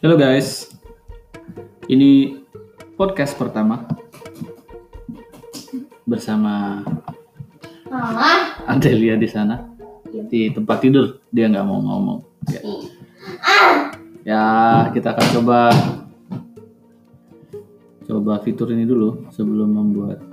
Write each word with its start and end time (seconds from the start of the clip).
Halo 0.00 0.16
guys, 0.16 0.72
ini 1.84 2.40
podcast 2.96 3.36
pertama 3.36 3.84
bersama 6.08 6.80
Mama. 7.84 8.56
Adelia 8.64 9.20
di 9.20 9.28
sana 9.28 9.60
di 10.08 10.48
tempat 10.56 10.80
tidur 10.80 11.20
dia 11.28 11.52
nggak 11.52 11.66
mau 11.68 11.84
ngomong. 11.84 12.20
Ya. 12.48 12.60
ya 14.24 14.44
kita 14.96 15.12
akan 15.12 15.26
coba 15.36 15.68
coba 18.08 18.40
fitur 18.40 18.72
ini 18.72 18.88
dulu 18.88 19.28
sebelum 19.28 19.68
membuat 19.68 20.24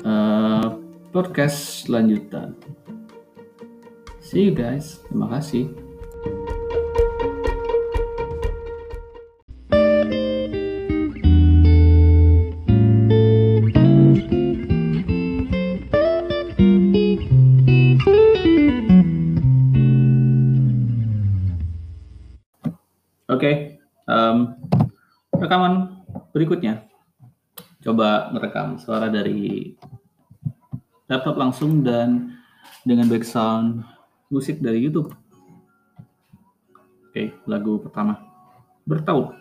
uh, 0.00 0.80
podcast 1.12 1.92
lanjutan. 1.92 2.56
See 4.24 4.48
you 4.48 4.56
guys, 4.56 5.04
terima 5.04 5.28
kasih. 5.28 5.83
Oke, 23.34 23.82
um, 24.06 24.54
rekaman 25.34 26.06
berikutnya. 26.30 26.86
Coba 27.82 28.30
merekam 28.30 28.78
suara 28.78 29.10
dari 29.10 29.74
laptop 31.10 31.34
langsung 31.34 31.82
dan 31.82 32.38
dengan 32.86 33.10
background 33.10 33.82
musik 34.30 34.62
dari 34.62 34.78
YouTube. 34.86 35.10
Oke, 37.10 37.34
lagu 37.50 37.82
pertama. 37.82 38.22
Bertaut. 38.86 39.34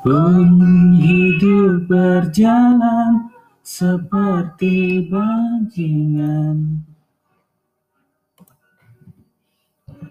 Pun 0.00 0.96
hidup 0.96 1.84
berjalan 1.84 3.28
seperti 3.60 5.04
bajingan. 5.12 6.88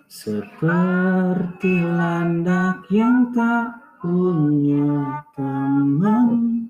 Seperti 0.06 1.82
landak 1.82 2.86
yang 2.94 3.34
tak 3.34 3.82
punya 3.98 5.26
teman. 5.34 6.70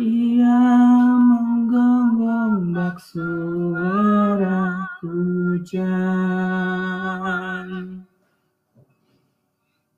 Ia 0.00 0.60
menggonggong 1.20 2.72
bak 2.72 2.96
suara 2.96 4.88
hujan 5.04 6.05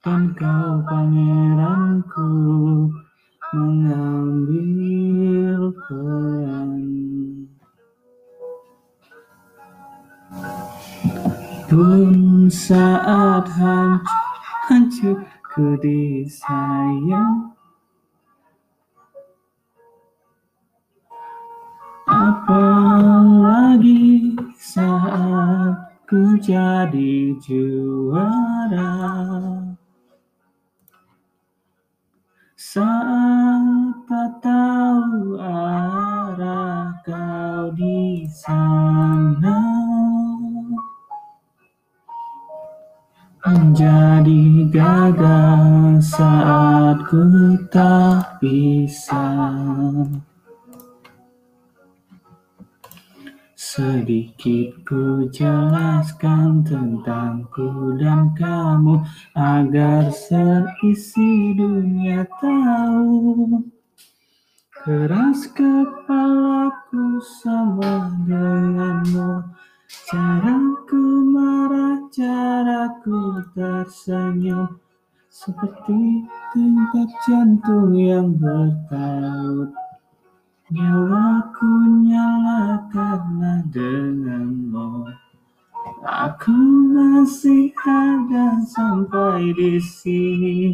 dan 0.09 0.33
kau 0.41 0.81
pangeranku 0.89 2.33
mengambil 3.53 4.89
peran? 5.85 6.81
Pun 11.69 12.49
saat 12.49 13.45
hancur, 13.53 14.01
hancur 14.73 15.21
ku 15.53 15.77
disayang 15.85 17.53
Apalagi 22.09 23.13
saat 24.57 25.77
ku 26.09 26.41
jadi 26.41 27.37
juara 27.45 29.18
Saat 32.59 34.43
tahu 34.43 35.39
arah 35.39 36.91
kau 37.07 37.71
di 37.71 38.27
sana 38.27 39.63
Menjadi 43.47 44.75
gagal 44.75 46.03
saat 46.03 46.99
ku 47.07 47.23
tak 47.71 48.43
bisa 48.43 49.39
Sedikit 53.69 54.81
ku 54.89 55.29
jelaskan 55.29 56.65
tentangku 56.65 58.01
dan 58.01 58.33
kamu 58.33 59.05
Agar 59.37 60.09
seisi 60.09 61.53
dunia 61.53 62.25
tahu. 62.41 63.61
Keras 64.73 65.53
kepalaku 65.53 67.21
sama 67.45 68.09
denganmu. 68.25 69.53
Caraku 69.85 71.05
marah, 71.29 72.09
caraku 72.09 73.45
tersenyum. 73.53 74.81
Seperti 75.29 76.25
detak 76.57 77.11
jantung 77.29 77.93
yang 77.93 78.33
bertaut. 78.33 79.77
Nyawaku 80.73 81.69
masih 87.29 87.77
ada 87.85 88.57
sampai 88.65 89.53
di 89.53 89.77
sini. 89.77 90.73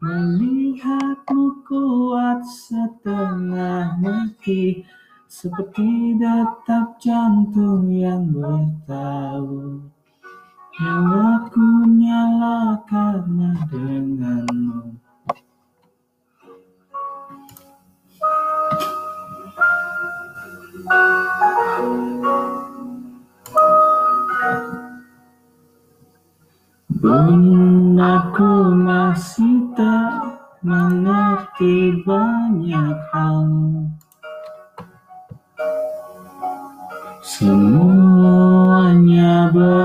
Melihatmu 0.00 1.68
kuat 1.68 2.40
setengah 2.48 4.00
mati. 4.00 4.88
Seperti 5.28 6.16
detak 6.16 6.96
jantung 6.96 7.92
yang 7.92 8.24
bertaut 8.32 9.92
Pun 27.12 27.92
aku 28.00 28.72
masih 28.72 29.68
tak 29.76 30.32
mengerti 30.64 32.00
banyak 32.08 32.96
hal. 33.12 33.52
Semuanya 37.20 38.32
berenang 39.52 39.81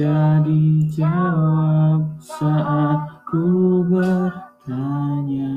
menjadi 0.00 0.64
jawab 0.96 2.08
saat 2.24 3.20
ku 3.28 3.84
bertanya. 3.84 5.52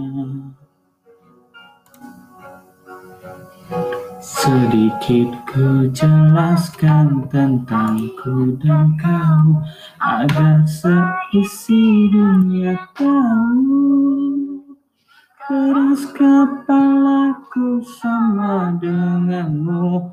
Sedikit 4.19 5.31
ku 5.47 5.87
jelaskan 5.95 7.23
tentangku 7.31 8.59
dan 8.59 8.99
kamu 8.99 9.63
agar 10.03 10.67
seisi 10.67 12.11
dunia 12.11 12.75
tahu. 12.99 13.95
Keras 15.43 16.03
kepalaku 16.11 17.79
sama 17.83 18.75
denganmu 18.75 20.11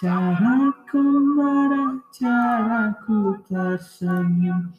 Caraku 0.00 1.04
marah, 1.36 2.00
caraku 2.08 3.36
tersenyum. 3.50 4.70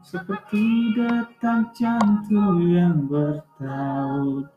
Seperti 0.00 0.96
detak 0.96 1.76
jantung 1.76 2.64
yang 2.72 3.04
bertaut. 3.08 4.48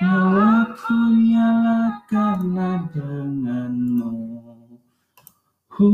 Nyawaku 0.00 0.98
nyala 1.28 2.04
karena 2.08 2.84
denganmu. 2.92 4.12
Who 5.72 5.88